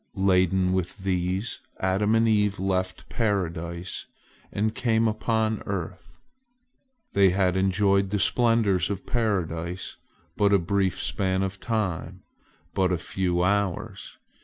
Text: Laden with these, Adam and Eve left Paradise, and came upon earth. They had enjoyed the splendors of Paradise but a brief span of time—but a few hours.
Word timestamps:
Laden 0.15 0.73
with 0.73 0.97
these, 1.03 1.59
Adam 1.79 2.15
and 2.15 2.27
Eve 2.27 2.57
left 2.59 3.07
Paradise, 3.07 4.07
and 4.51 4.73
came 4.73 5.07
upon 5.07 5.61
earth. 5.67 6.19
They 7.13 7.29
had 7.29 7.55
enjoyed 7.55 8.09
the 8.09 8.17
splendors 8.17 8.89
of 8.89 9.05
Paradise 9.05 9.97
but 10.35 10.53
a 10.53 10.57
brief 10.57 10.99
span 10.99 11.43
of 11.43 11.59
time—but 11.59 12.91
a 12.91 12.97
few 12.97 13.43
hours. 13.43 14.17